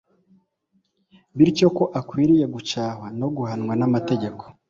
[1.37, 4.43] Bityo ko akwiriye gucyahwa no guhanwa namategeko